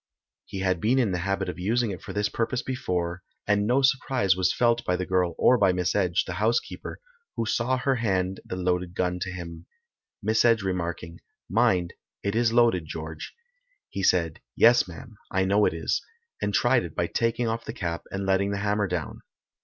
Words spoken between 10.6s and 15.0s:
remarking, "Mind, it is loaded, George." He said, "Yes,